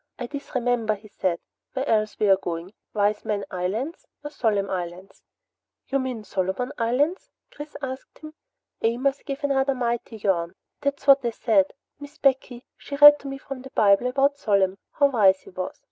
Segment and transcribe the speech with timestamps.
[0.17, 1.39] "I disremember," he said,
[1.73, 2.73] "where else we're going.
[2.91, 5.21] Wise Man islands, or Solemn Islands"
[5.89, 8.33] "You mean, Solomon Islands?" Chris asked him.
[8.81, 10.55] Amos gave another mighty yawn.
[10.81, 11.73] "That's what I said.
[11.99, 15.79] Miss Becky, she read to me from the Bible about Solemn, how wise he was."